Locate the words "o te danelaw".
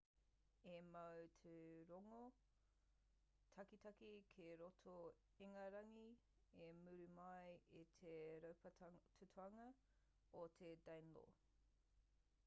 10.43-11.35